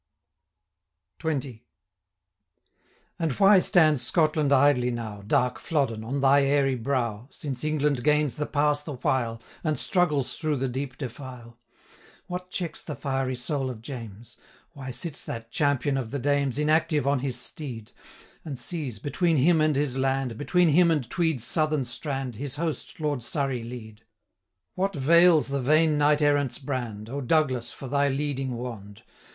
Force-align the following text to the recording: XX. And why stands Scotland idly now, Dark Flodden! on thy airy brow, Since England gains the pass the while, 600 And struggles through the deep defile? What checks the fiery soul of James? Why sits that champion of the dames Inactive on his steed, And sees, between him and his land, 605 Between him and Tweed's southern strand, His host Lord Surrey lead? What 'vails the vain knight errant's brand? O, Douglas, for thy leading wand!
XX. 1.19 1.61
And 3.19 3.33
why 3.33 3.59
stands 3.59 4.01
Scotland 4.01 4.51
idly 4.51 4.89
now, 4.89 5.21
Dark 5.21 5.59
Flodden! 5.59 6.03
on 6.03 6.21
thy 6.21 6.41
airy 6.43 6.73
brow, 6.73 7.27
Since 7.29 7.63
England 7.63 8.03
gains 8.03 8.33
the 8.33 8.47
pass 8.47 8.81
the 8.81 8.93
while, 8.93 9.35
600 9.41 9.69
And 9.69 9.77
struggles 9.77 10.37
through 10.39 10.55
the 10.55 10.67
deep 10.67 10.97
defile? 10.97 11.59
What 12.25 12.49
checks 12.49 12.81
the 12.81 12.95
fiery 12.95 13.35
soul 13.35 13.69
of 13.69 13.83
James? 13.83 14.37
Why 14.73 14.89
sits 14.89 15.23
that 15.25 15.51
champion 15.51 15.97
of 15.97 16.09
the 16.09 16.17
dames 16.17 16.57
Inactive 16.57 17.05
on 17.05 17.19
his 17.19 17.39
steed, 17.39 17.91
And 18.43 18.57
sees, 18.57 18.97
between 18.97 19.37
him 19.37 19.61
and 19.61 19.75
his 19.75 19.99
land, 19.99 20.31
605 20.31 20.37
Between 20.39 20.69
him 20.69 20.89
and 20.89 21.07
Tweed's 21.11 21.43
southern 21.43 21.85
strand, 21.85 22.37
His 22.37 22.55
host 22.55 22.99
Lord 22.99 23.21
Surrey 23.21 23.61
lead? 23.63 24.03
What 24.73 24.95
'vails 24.95 25.49
the 25.49 25.61
vain 25.61 25.99
knight 25.99 26.23
errant's 26.23 26.57
brand? 26.57 27.07
O, 27.07 27.21
Douglas, 27.21 27.71
for 27.71 27.87
thy 27.87 28.07
leading 28.09 28.55
wand! 28.55 29.03